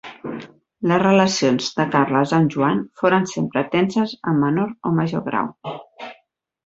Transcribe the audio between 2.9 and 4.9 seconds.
foren sempre tenses en menor